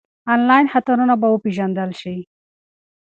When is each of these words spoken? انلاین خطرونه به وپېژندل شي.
انلاین 0.33 0.65
خطرونه 0.73 1.15
به 1.21 1.27
وپېژندل 1.29 1.91
شي. 2.01 2.17